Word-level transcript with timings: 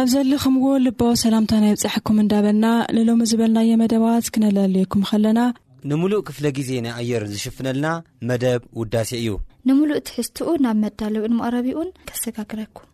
ኣብ 0.00 0.08
ዘሊኹምዎ 0.12 0.66
ልባቦ 0.84 1.08
ሰላምታ 1.22 1.52
ናይ 1.62 1.72
ብጻሐኩም 1.76 2.18
እንዳበልና 2.22 2.66
ንሎሚ 2.96 3.22
ዝበልናየ 3.30 3.72
መደባት 3.80 4.30
ክነላልየኩም 4.34 5.02
ኸለና 5.10 5.40
ንምሉእ 5.90 6.22
ክፍለ 6.28 6.44
ጊዜ 6.58 6.70
ናይ 6.86 6.94
ኣየር 7.00 7.24
ዝሽፍነልና 7.32 7.88
መደብ 8.30 8.62
ውዳሴ 8.82 9.10
እዩ 9.20 9.28
ንምሉእ 9.70 10.02
ትሕዝትኡ 10.10 10.48
ናብ 10.66 10.78
መዳለዊ 10.86 11.22
ዕልምቐረቢኡን 11.28 11.88
ከሰጋግረኩም 12.10 12.88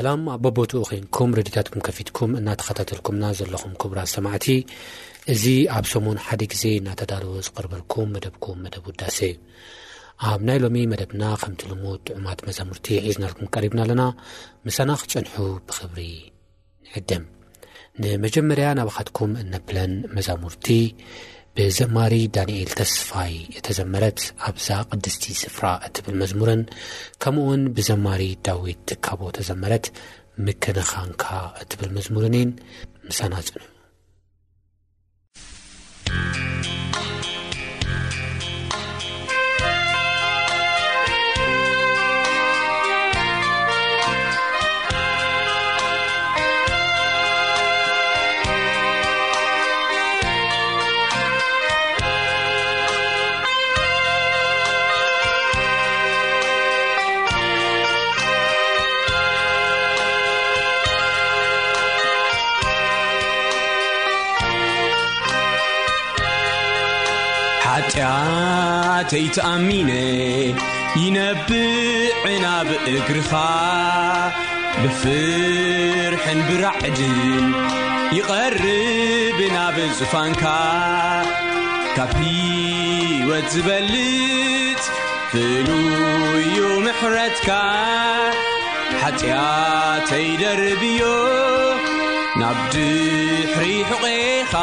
ሰላም 0.00 0.20
ኣቦቦትኡ 0.34 0.78
ኮይንኩም 0.88 1.34
ረድታትኩም 1.36 1.80
ከፊትኩም 1.86 2.30
እናተኸታተልኩምና 2.38 3.24
ዘለኹም 3.38 3.72
ክቡራት 3.80 4.08
ሰማዕቲ 4.12 4.46
እዚ 5.32 5.42
ኣብ 5.78 5.84
ሰሙን 5.92 6.18
ሓደ 6.26 6.42
ግዜ 6.52 6.62
እናተዳለዎ 6.80 7.32
ዝቕርበልኩም 7.46 8.08
መደብኩም 8.14 8.60
መደብ 8.64 8.84
ውዳሰ 8.90 9.18
እዩ 9.32 9.34
ኣብ 10.30 10.40
ናይ 10.48 10.58
ሎሚ 10.64 10.78
መደብና 10.92 11.22
ከምቲ 11.42 11.62
ልሞት 11.72 12.00
ጥዑማት 12.08 12.40
መዛሙርቲ 12.48 12.88
ሒዝናልኩም 13.06 13.50
ቀሪብና 13.56 13.80
ኣለና 13.84 14.04
ምሳና 14.68 14.90
ክፀንሑ 15.02 15.34
ብክብሪ 15.68 16.00
ንዕድም 16.86 17.26
ንመጀመርያ 18.04 18.70
ናባካትኩም 18.80 19.34
እነ 19.44 19.54
ፕለን 19.68 19.94
መዛሙርቲ 20.18 20.68
ብዘማሪ 21.58 22.14
ዳንኤል 22.34 22.70
ተስፋይ 22.78 23.34
እተዘመረት 23.58 24.18
ኣብዛ 24.48 24.68
ቅድስቲ 24.90 25.24
ስፍራ 25.42 25.66
እትብል 25.86 26.16
መዝሙርን 26.22 26.62
ከምኡውን 27.24 27.62
ብዘማሪ 27.76 28.22
ዳዊት 28.48 28.80
ትካቦ 28.90 29.20
ተዘመረት 29.38 29.86
ምክንኻንካ 30.48 31.24
እትብል 31.62 31.90
መዝሙርንን 31.96 32.50
ምሳናጽን 33.08 33.60
ተይትኣሚነ 69.10 69.90
ይነብዕ 71.02 72.24
ናብ 72.42 72.68
እግርኻ 72.92 73.30
ብፍርሕን 74.82 76.40
ብራዕድን 76.48 77.46
ይቐርብናብ 78.16 79.76
ጽፋንካ 79.98 80.42
ካብሂወት 81.96 83.48
ዝበልፅ 83.54 84.82
ፍሉ 85.32 85.68
እዩ 86.42 86.56
ምሕረትካ 86.86 87.50
ሓጢኣ 89.00 89.42
ተይደርብዮ 90.12 91.02
ናብ 92.40 92.58
ድሕሪሑቐኻ 92.74 94.54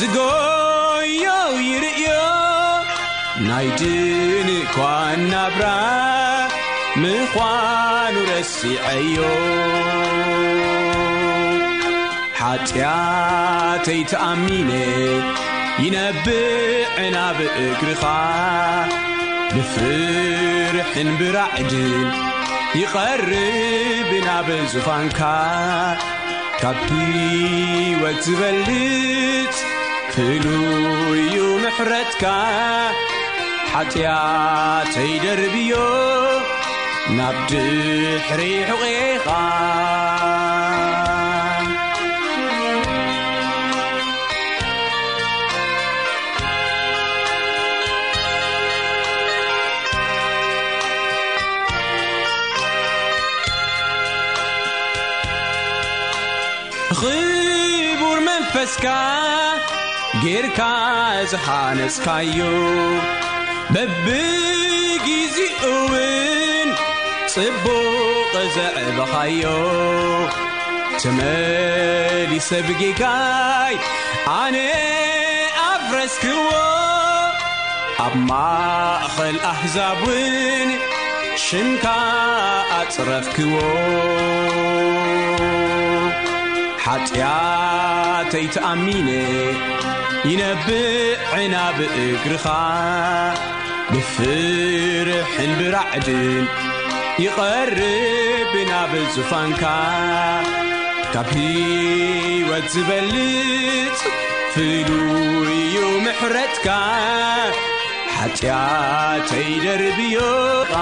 ዝጎዮ 0.00 1.26
ይርእዮ 1.68 2.04
ናይቲ 3.48 3.80
ንእኳን 4.48 5.20
ናብራ 5.32 5.64
ምዃኑ 7.02 8.14
ረሲዐዮ 8.30 9.16
ሓጢኣተይተኣሚነ 12.42 14.70
ይነብዕናብ 15.82 17.38
እግርኻ 17.66 18.02
ብፍርሕንብራዕድን 19.54 22.08
ይቐር 22.80 23.24
ብናብዙፋንካ 24.08 25.20
ካብቲወት 26.62 28.18
ዝበልጽ 28.26 29.56
ክሉ 30.12 30.46
ዩ 31.34 31.36
ምሕረትካ 31.64 32.24
ሓጢኣተይደርብዮ 33.72 35.72
ናብ 37.18 37.36
ድኅሪ 37.50 38.42
ሕቖኻ 38.82 39.26
ካ 58.82 58.88
ጌርካ 60.22 60.58
ዝሓነጽካዩ 61.30 62.36
በብ 63.74 64.06
ጊዜኡውን 65.06 66.68
ጽቡቕ 67.32 68.32
ዘዕብኻዮ 68.56 69.44
ተመሊሰብጊካይ 71.00 73.74
ኣነ 74.38 74.56
ኣፍ 75.70 75.84
ረስኪዎ 75.98 76.44
ኣብ 78.06 78.14
ማእኸል 78.30 79.36
ኣሕዛብ 79.52 80.00
ውን 80.08 80.68
ሽንካ 81.46 81.84
ኣጽረፍክዎ 82.80 83.54
ሓጢኣተይትኣሚነ 86.84 89.08
ይነብዕ 90.28 91.34
ናብ 91.52 91.78
እግርኻ 92.06 92.46
ብፍርሕንብራዕድን 93.92 96.44
ይቐርብ 97.24 98.52
ናብዙፋንካ 98.70 99.62
ካብህይወት 101.14 102.66
ዝበልጽ 102.74 104.00
ፍሉይዩ 104.54 105.76
ምሕረትካ 106.06 106.66
ሓጢኣተይ 108.16 109.50
ደርብዮቓ 109.66 110.72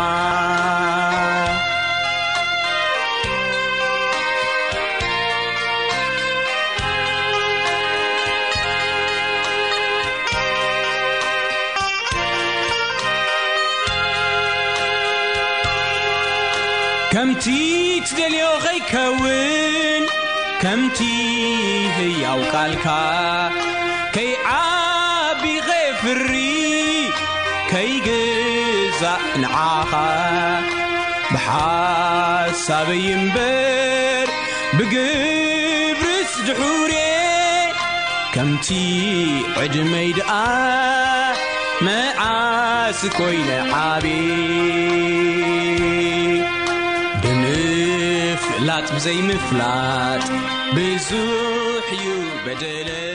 ከምቲ 17.30 17.46
ትደልዮ 18.08 18.46
ኸይከውን 18.62 20.02
ከምቲ 20.62 21.00
ሕያውቃልካ 21.96 22.86
ከይዓቢኸ 24.14 25.68
ፍሪ 26.00 26.32
ከይግዛእ 27.70 29.22
ንዓኻ 29.42 29.92
ብሓሳበይ 31.32 33.04
እምበር 33.14 34.28
ብግብርስ 34.78 36.34
ድኅር 36.48 36.92
ከምቲ 38.34 38.68
ዕድመይ 39.64 40.10
ድኣ 40.18 40.32
መዓስ 41.86 43.00
ኮይነ 43.18 43.50
ዓብ 43.88 44.04
لات 48.66 48.92
بزي 48.94 49.22
مفلت 49.22 50.32
بزو 50.72 51.30
حيو 51.90 52.20
بدل 52.46 53.09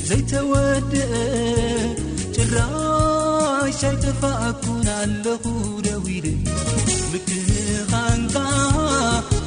ዘይተወድአ 0.08 1.12
ጭራሻ 2.36 3.79
ይጠፋእكለኹ 3.96 5.41
ደዊ 5.86 6.08
ምክርኻ 7.12 7.91
ብወት 8.36 9.41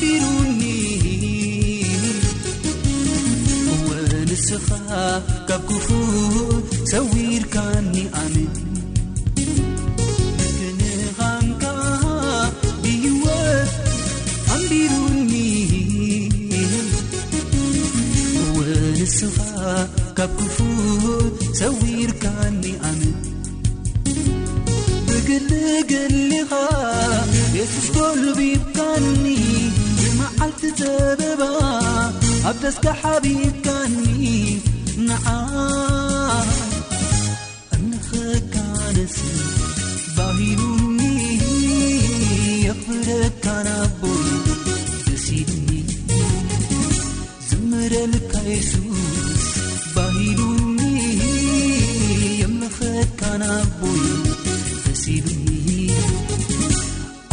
ቢሩኒ 0.00 0.60
ወንስኻ 3.88 4.68
ካብ 5.48 5.62
كፉ 5.70 5.86
ሰዊርካኒ 6.94 7.94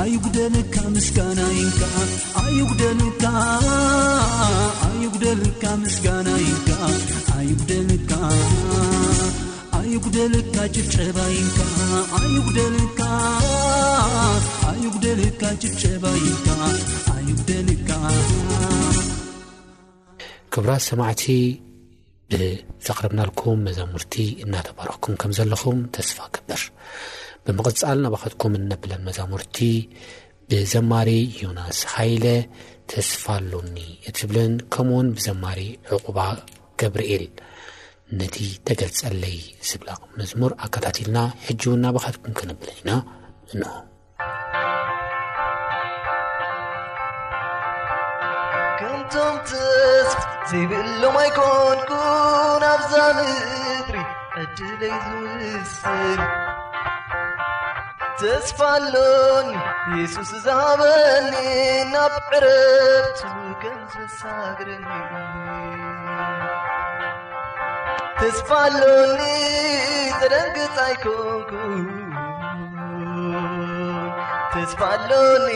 ኣይደልካ 0.00 0.76
ምስጋናይንከ 0.96 1.82
ይደል 2.58 3.00
ክብራት 10.22 10.80
ሰማዕቲ 20.88 21.34
ብዘቕርብናልኩም 22.30 23.60
መዛሙርቲ 23.68 24.14
እናተባረክኩም 24.44 25.14
ከም 25.22 25.32
ዘለኹም 25.38 25.78
ተስፋ 25.98 26.18
ግብር 26.34 26.62
ብምቕፃል 27.46 27.98
ነባኸትኩም 28.06 28.52
እነብለን 28.60 29.02
መዛሙርቲ 29.08 29.58
ብዘማሪ 30.52 31.10
ዩናስ 31.42 31.78
ሃይለ 31.94 32.24
ተስፋ 32.92 33.24
ኣሎኒ 33.40 33.76
እት 34.10 34.16
ዝብልን 34.22 34.52
ከምኡውን 34.76 35.08
ብዘማሪ 35.16 35.60
ዕቑባ 35.96 36.18
ገብር 36.82 37.04
ኢል 37.14 37.24
ነቲ 38.18 38.36
ተገልጸለይ 38.66 39.36
ዝብላቕ 39.68 40.00
መዝሙር 40.18 40.52
ኣከታቲልና 40.64 41.18
ሕጂው 41.44 41.74
ናባሃትኩም 41.82 42.32
ከነብለኒና 42.38 42.90
እንሆ 43.52 43.70
ከምቶም 48.78 49.36
ስፋ 50.10 50.24
ዘይብልሎም 50.50 51.16
ይኮንኩ 51.26 51.90
ናብዛ 52.64 52.94
ምሪ 53.18 53.94
ዕድለይ 54.42 54.94
ዝውሰ 55.06 55.82
ተስፋ 58.22 58.58
ሎን 58.92 59.46
ዩ 59.88 59.94
የሱስ 60.02 60.32
ዝሃበኒ 60.46 61.32
ናብ 61.94 62.16
ዕረብ 62.32 63.20
ምዝሳግረ 63.64 64.68
ተስፋሎኒ 68.20 69.18
ተደንግት 70.20 70.74
ይኮንኩ 70.90 71.50
ተስፋሎኒ 74.54 75.46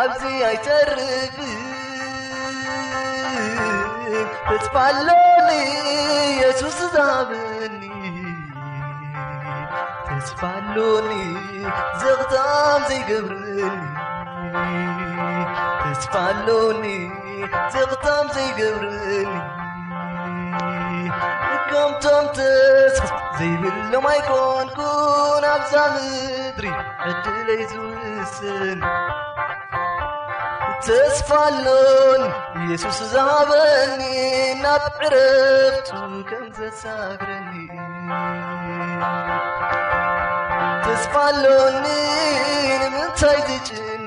ኣብዙ 0.00 0.22
ኣይተርብ 0.48 1.38
ተስፋሎኒ 4.50 5.50
ኢየሱስ 6.34 6.78
ዝበኒ 6.94 7.32
ተስፋሎኒ 10.10 11.12
ዘክተም 12.04 12.80
ዘይገብርን 12.90 13.82
ተስፋሎኒ 15.82 16.86
ዘክታም 17.76 18.26
ዘይገብርል 18.38 19.30
ቶምቶም 21.74 22.26
ስ 22.36 22.38
ዘይብልሎማይኮንኩን 23.36 25.44
ኣብዛ 25.52 25.72
ምድሪ 25.94 26.66
ዕድ 27.08 27.24
ለይዝውስን 27.48 28.78
ተስፋ 30.86 31.28
ሎኒ 31.64 32.22
ኢየሱስ 32.62 32.98
ዝሃበኒ 33.12 33.98
ናብ 34.62 34.84
ዕረክቱ 35.06 35.88
ከም 36.30 36.46
ዘሳግረኒ 36.58 37.52
ስፋ 41.02 41.14
ሎኒ 41.42 41.86
ንምንታይ 42.82 43.38
ትጭን 43.48 44.06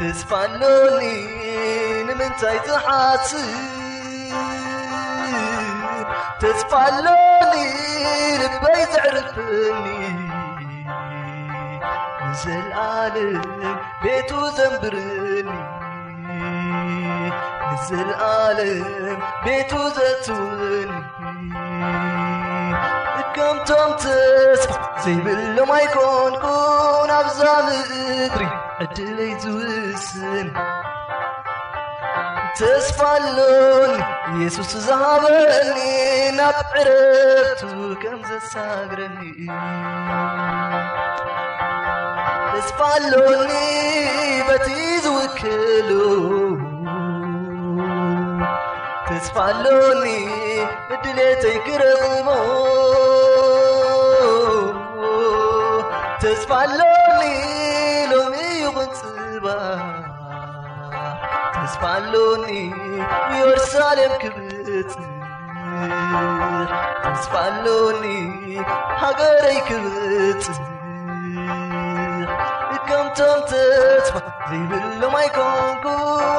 ተስፋ 0.00 0.30
ሎኒ 0.62 1.02
ንምንታይ 2.08 2.58
ትሓትእ 2.66 3.80
ትስፋሎኒ 6.44 7.08
ልበይ 8.40 8.80
ዝዕርፍኒ 8.92 9.66
ንዘለኣልን 12.30 13.34
ቤቱ 14.04 14.30
ዘንብርኒ 14.56 15.48
ንዘልኣልን 17.72 18.82
ቤቱ 19.44 19.72
ዘእትውን 19.98 20.90
እከምቶም 23.20 23.92
ትስ 24.04 24.62
ዘይብልሎማይኮንኩን 25.04 27.08
ኣብዛብእግሪ 27.20 28.42
ዕድለይዝውስን 28.84 30.46
ተስፋ 32.60 32.98
ሎኒ 33.36 34.00
ኢየሱስ 34.32 34.70
ዝሃበኒ 34.86 35.78
ናብ 36.38 36.58
ዕረቱ 36.80 37.60
ከም 38.02 38.18
ዘሳግረኒ 38.30 39.18
ተስፋ 42.54 42.78
ሎኒ 43.12 43.54
በቲ 44.48 44.68
ዝውክሉ 45.04 45.90
ተስፋ 49.08 49.36
ሎኒ 49.64 50.04
ዕድሌተይግረሞ 50.98 52.28
ተስፋ 56.24 56.50
ሎኒ 56.76 57.20
ተስፋሎኒ 61.64 62.46
የሩሳሌም 63.38 64.12
ክብል 64.22 64.68
ተስፋሎኒ 67.02 68.02
ሃገረይ 69.02 69.58
ክብልጽ 69.68 70.44
ከምቶም 72.88 73.40
ስፋ 74.06 74.16
ዘይብልሎማይ 74.48 75.28
ኮንኩ 75.38 75.86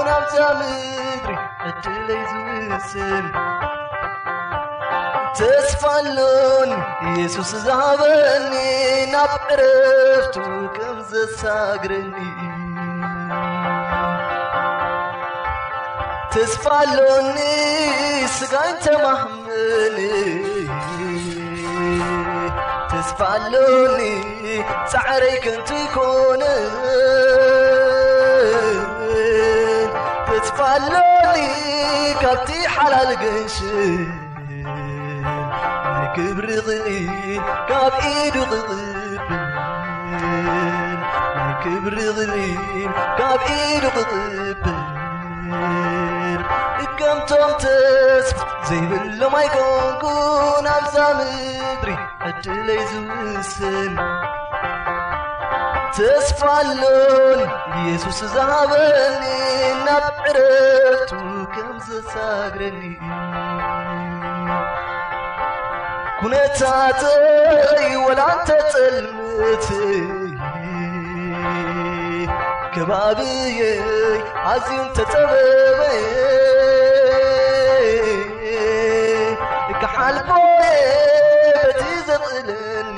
ናብዛ 0.08 0.36
ምድሪ 0.60 1.40
ዕድለይ 1.70 2.24
ዝስ 2.72 2.92
ተስፋ 5.40 5.84
ሎኒ 6.18 6.74
ኢየሱስ 7.10 7.54
ዝሃበኒ 7.68 8.54
ናብ 9.14 9.34
ዕረብቱ 9.54 10.36
ከም 10.78 10.98
ዘሳግረኒ 11.14 12.12
ተጽፋሎኒ 16.34 17.36
ስጋንተማህመን 18.36 19.98
ተጽፋሎኒ 22.92 24.00
ፃዕረይከእንቱ 24.92 25.70
ይኮነ 25.84 26.42
ተጽፋሎሊ 30.30 31.40
ካብቲ 32.24 32.50
ሓላልገንሽ 32.78 33.58
ይብሪ 36.26 36.50
ካብኢዱ 37.70 38.36
ቕብብሪ 41.64 42.36
ካብ 43.20 43.42
ኢዱ 43.68 43.88
ቕጥብ 43.96 44.64
ከምቶም 47.04 47.52
ተስፋ 47.62 48.38
ዘይብልሎማይገንጉ 48.68 50.04
ናብዛ 50.66 50.96
ምጥሪ 51.18 51.90
ዕድ 52.28 52.46
ለይ 52.68 52.80
ዝውስን 52.92 53.94
ተስፋ 55.96 56.40
ኣሎን 56.60 57.42
ኢየሱስ 57.80 58.20
ዝሃበኒ 58.36 59.24
ናብ 59.88 60.06
ዕረቱ 60.30 61.12
ከም 61.56 61.70
ዝሳግረኒእዩ 61.88 63.12
ኩነታትይ 66.22 67.94
ወላንተጠልምት 68.06 69.68
ከባቢየይ 72.76 73.82
ኣዝዩም 74.52 74.88
ተፀበበየ 74.98 75.82
ኣልኮ 80.06 80.32
እቲ 81.68 81.82
ዘቕእለኒ 82.08 82.90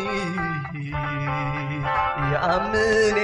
ኣምን 2.53 3.17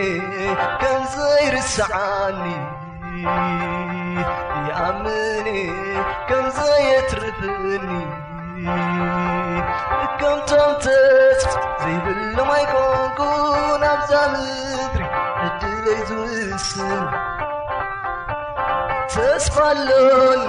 ከምዘይርስዓኒ 0.81 2.43
ኣምን 4.87 5.47
ከምዘየትርፍኒ 6.29 7.87
ከምቶም 10.21 10.71
ትጽ 10.85 11.43
ዘይብሎማ 11.83 12.51
ይኮንኩ 12.65 13.19
ናብዛ 13.83 14.11
ምትሪ 14.33 15.07
እድለይዝውስብ 15.47 17.07
سسفلن 19.11 20.41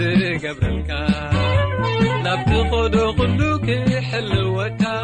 بلك 0.00 0.56
لبتخد 2.24 2.96
خدوك 2.98 3.66
حلوكا 4.02 5.02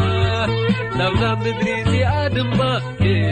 لبلب 0.97 1.39
ندريسي 1.41 2.07
ادباك 2.07 3.26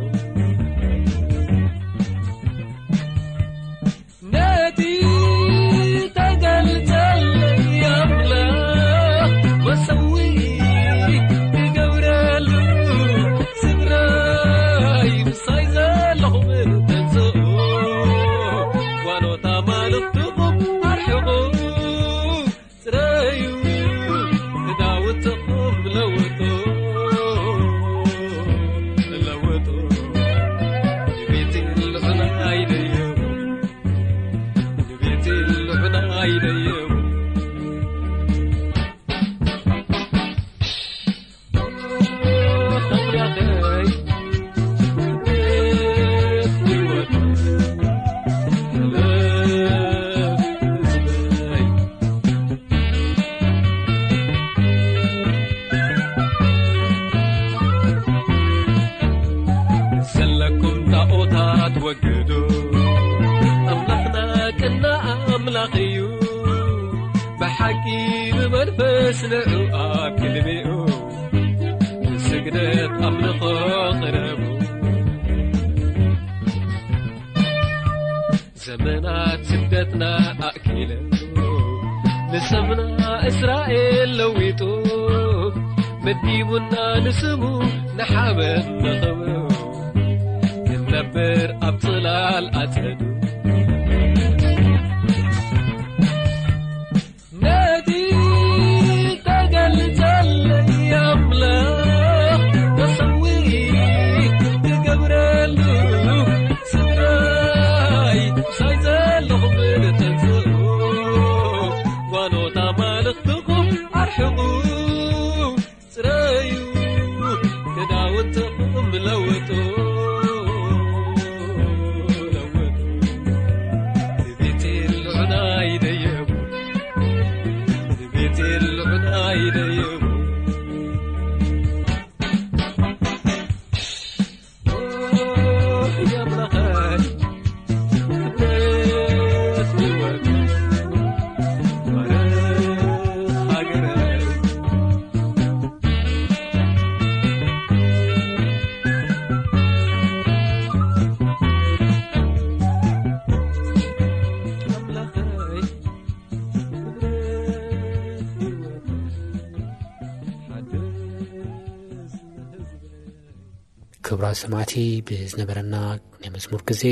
ክብራ 164.09 164.27
ሰማቲ 164.41 164.73
ብዝነበረና 165.07 165.75
ናይ 166.21 166.29
መዝሙር 166.35 166.61
ግዜ 166.69 166.83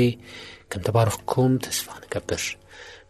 ከም 0.72 0.82
ተባርክኩም 0.86 1.52
ተስፋ 1.64 1.86
ንገብር 2.02 2.42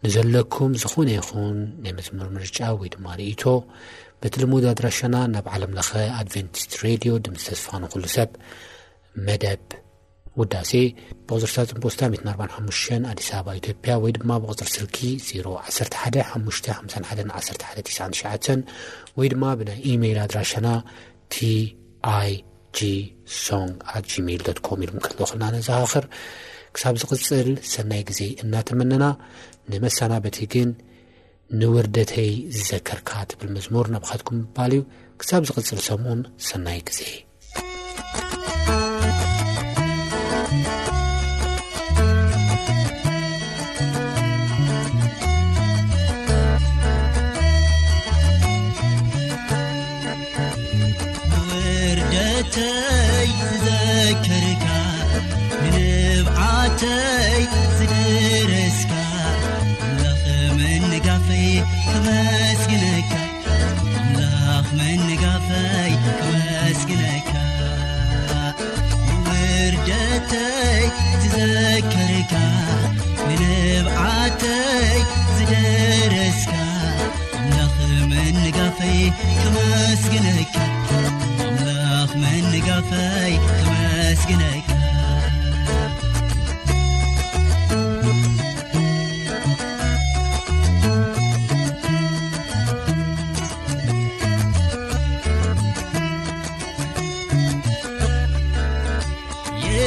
ንዘለኩም 0.04 0.72
ዝኾነ 0.82 1.08
ይኹን 1.16 1.58
ናይ 1.84 1.92
መዝሙር 1.98 2.28
ንርጫ 2.36 2.58
ወይ 2.80 2.88
ድማ 2.94 3.06
ርእቶ 3.20 3.42
በቲ 4.20 4.34
ልሙድ 4.42 4.64
ኣድራሻና 4.72 5.16
ናብ 5.34 5.46
ዓለምለ 5.56 5.80
ኣድቨንቲስት 6.20 6.72
ሬድዮ 6.86 7.12
ድምስ 7.26 7.44
ተስፋ 7.50 7.68
ንኽሉ 7.84 8.04
ሰብ 8.16 8.30
መደብ 9.28 9.66
ውዳሴ 10.40 10.70
ብቅፅርታ 11.28 11.62
ፅንፖስታ 11.72 12.02
4ሓ 12.32 12.58
ኣዲስ 13.12 13.28
ኣበባ 13.38 13.54
ኢትዮጵያ 13.60 13.92
ወይ 14.04 14.12
ድማ 14.18 14.30
ብቅፅር 14.42 14.68
ስርኪ 14.74 14.98
0 15.30 15.56
11 15.70 15.98
ሓ 16.28 16.42
ሓ1 17.08 17.64
11ተ 17.70 18.56
ወይ 19.18 19.28
ድማ 19.34 19.44
ብናይ 19.60 19.78
ኢሜይል 19.92 20.20
ኣድራሻና 20.26 20.68
ቲ 21.34 21.44
ኣይ 22.18 22.32
ሶ 23.44 23.56
ኣ 23.94 24.00
ጂሜል 24.10 24.40
ዶትኮም 24.48 24.80
ኢሉ 24.86 24.90
ክል 25.04 25.14
ልና 25.30 25.42
ነዛካኽር 25.54 26.04
ክሳብ 26.74 26.94
ዝቅፅል 27.02 27.48
ሰናይ 27.72 28.02
ግዜ 28.08 28.20
እናተመንና 28.44 29.04
ንመሳናበቲ 29.72 30.38
ግን 30.54 30.70
ንውርደተይ 31.60 32.30
ዝዘከርካ 32.56 33.10
ትብል 33.30 33.48
መዝሙር 33.56 33.86
ናብ 33.94 34.02
ካትኩም 34.10 34.38
ይበል 34.42 34.72
እዩ 34.78 34.82
ክሳብ 35.22 35.42
ዝቅፅል 35.50 35.80
ሰምን 35.88 36.20
ሰናይ 36.48 36.80
ግዜ 36.90 37.00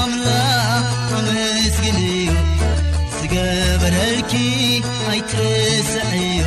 ኣምላኽ 0.00 0.86
ከመስግል 1.08 1.96
እዩ 2.10 2.30
ዝገበረርኪ 3.16 4.32
ኣይትስሕ 5.12 6.08
እዩ 6.22 6.38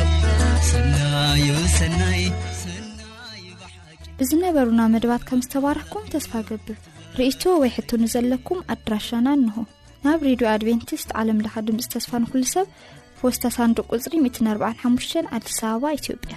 ሰናዩ 0.70 1.46
ሰናይ 1.76 2.22
ናዩ 3.00 3.46
ብዝነበሩና 4.20 4.80
መድባት 4.94 5.24
ከም 5.30 5.42
ዝተባርሕኩም 5.46 6.08
ተስፋ 6.14 6.32
ገብብ 6.50 6.68
ርእቶ 7.20 7.42
ወይ 7.62 7.72
ሕቶንዘለኩም 7.76 8.60
ኣድራሻና 8.74 9.26
እንሆ 9.40 9.56
ናብ 10.06 10.20
ሬድዮ 10.28 10.48
ኣድቨንቲስት 10.56 11.10
ዓለምለኻ 11.20 11.54
ድምፂ 11.68 11.88
ተስፋ 11.96 12.10
ንኹሉ 12.24 12.42
ሰብ 12.56 12.68
ፎስታ 13.20 13.44
ሳንዱ 13.58 13.78
ቁፅሪ 13.94 14.14
145 14.28 15.16
ኣዲስ 15.36 15.58
ኣበባ 15.70 15.92
ኢትዮጵያ 15.98 16.36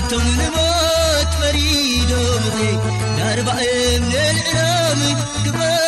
طلمت 0.00 1.34
فريد 1.40 2.12
مغي 2.12 2.78
نربع 3.18 3.54
من 3.54 4.14
العلام 4.14 5.16
كب 5.46 5.87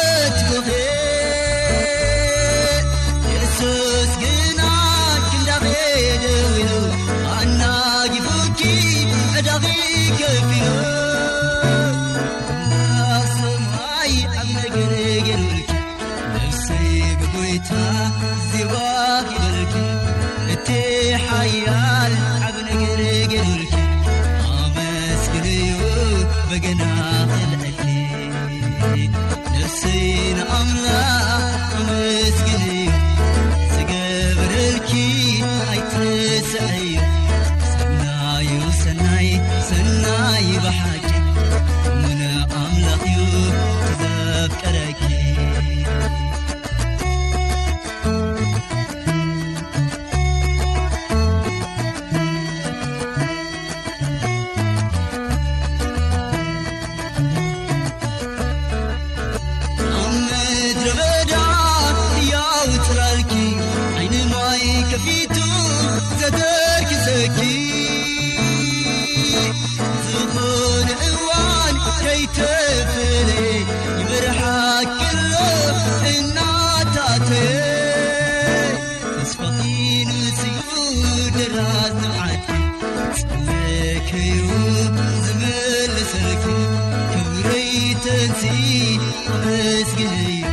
نسي 88.19 89.01
بسجي 89.45 90.50